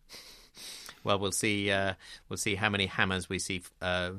Well, 1.04 1.20
we'll 1.20 1.32
see. 1.32 1.72
Uh, 1.72 1.94
we'll 2.30 2.38
see 2.38 2.56
how 2.56 2.70
many 2.70 2.86
hammers 2.86 3.30
we 3.30 3.40
see 3.40 3.64
uh, 3.82 4.12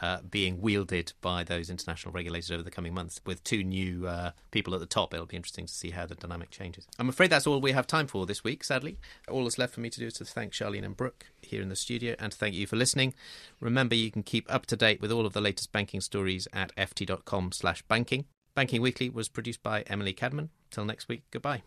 uh, 0.00 0.18
being 0.28 0.60
wielded 0.60 1.12
by 1.20 1.44
those 1.44 1.68
international 1.70 2.12
regulators 2.12 2.50
over 2.50 2.62
the 2.62 2.70
coming 2.70 2.94
months. 2.94 3.20
With 3.26 3.44
two 3.44 3.62
new 3.62 4.06
uh, 4.06 4.30
people 4.50 4.74
at 4.74 4.80
the 4.80 4.86
top, 4.86 5.12
it'll 5.12 5.26
be 5.26 5.36
interesting 5.36 5.66
to 5.66 5.72
see 5.72 5.90
how 5.90 6.06
the 6.06 6.14
dynamic 6.14 6.50
changes. 6.50 6.86
I'm 6.98 7.08
afraid 7.08 7.30
that's 7.30 7.46
all 7.46 7.60
we 7.60 7.72
have 7.72 7.86
time 7.86 8.06
for 8.06 8.26
this 8.26 8.42
week, 8.42 8.64
sadly. 8.64 8.98
All 9.28 9.44
that's 9.44 9.58
left 9.58 9.74
for 9.74 9.80
me 9.80 9.90
to 9.90 10.00
do 10.00 10.06
is 10.06 10.14
to 10.14 10.24
thank 10.24 10.52
Sharlene 10.52 10.84
and 10.84 10.96
Brooke 10.96 11.26
here 11.42 11.62
in 11.62 11.68
the 11.68 11.76
studio 11.76 12.14
and 12.18 12.32
to 12.32 12.38
thank 12.38 12.54
you 12.54 12.66
for 12.66 12.76
listening. 12.76 13.14
Remember, 13.60 13.94
you 13.94 14.10
can 14.10 14.22
keep 14.22 14.52
up 14.52 14.66
to 14.66 14.76
date 14.76 15.00
with 15.00 15.12
all 15.12 15.26
of 15.26 15.32
the 15.32 15.40
latest 15.40 15.72
banking 15.72 16.00
stories 16.00 16.48
at 16.52 16.74
ft.com 16.76 17.52
slash 17.52 17.82
banking. 17.82 18.24
Banking 18.54 18.82
Weekly 18.82 19.08
was 19.08 19.28
produced 19.28 19.62
by 19.62 19.82
Emily 19.82 20.12
Cadman. 20.12 20.50
Till 20.70 20.84
next 20.84 21.08
week, 21.08 21.22
goodbye. 21.30 21.62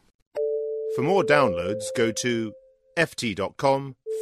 For 0.95 1.01
more 1.01 1.23
downloads, 1.23 1.83
go 1.95 2.11
to 2.11 2.53
ft.com 2.97 3.95